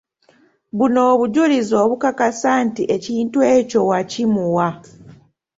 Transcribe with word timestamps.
Buno 0.77 1.01
obujulizi 1.13 1.77
bukakasa 1.89 2.51
nti 2.65 2.83
ekintu 2.95 3.37
ekyo 3.55 3.79
wakimuwa. 3.89 4.67